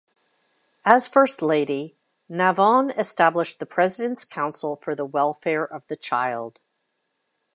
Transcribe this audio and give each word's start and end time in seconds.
As 0.83 1.07
First 1.07 1.43
Lady, 1.43 1.95
Navon 2.27 2.89
established 2.97 3.59
the 3.59 3.67
President's 3.67 4.25
Council 4.25 4.75
for 4.75 4.95
the 4.95 5.05
Welfare 5.05 5.63
of 5.63 5.85
the 5.89 5.95
Child. 5.95 6.59